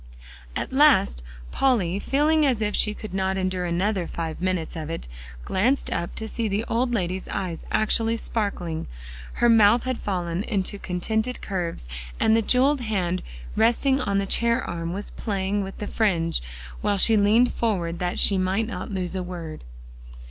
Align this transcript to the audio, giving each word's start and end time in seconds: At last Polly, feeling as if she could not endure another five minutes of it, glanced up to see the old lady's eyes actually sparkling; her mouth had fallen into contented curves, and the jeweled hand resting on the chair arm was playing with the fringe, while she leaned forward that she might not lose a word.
At 0.55 0.73
last 0.73 1.21
Polly, 1.51 1.99
feeling 1.99 2.43
as 2.43 2.59
if 2.59 2.75
she 2.75 2.95
could 2.95 3.13
not 3.13 3.37
endure 3.37 3.65
another 3.65 4.07
five 4.07 4.41
minutes 4.41 4.75
of 4.75 4.89
it, 4.89 5.07
glanced 5.45 5.91
up 5.91 6.15
to 6.15 6.27
see 6.27 6.47
the 6.47 6.65
old 6.67 6.91
lady's 6.91 7.27
eyes 7.27 7.65
actually 7.71 8.17
sparkling; 8.17 8.87
her 9.33 9.47
mouth 9.47 9.83
had 9.83 9.99
fallen 9.99 10.41
into 10.41 10.79
contented 10.79 11.39
curves, 11.39 11.87
and 12.19 12.35
the 12.35 12.41
jeweled 12.41 12.81
hand 12.81 13.21
resting 13.55 14.01
on 14.01 14.17
the 14.17 14.25
chair 14.25 14.63
arm 14.63 14.91
was 14.91 15.11
playing 15.11 15.63
with 15.63 15.77
the 15.77 15.85
fringe, 15.85 16.41
while 16.81 16.97
she 16.97 17.15
leaned 17.15 17.53
forward 17.53 17.99
that 17.99 18.17
she 18.17 18.39
might 18.39 18.65
not 18.65 18.89
lose 18.89 19.15
a 19.15 19.21
word. 19.21 19.63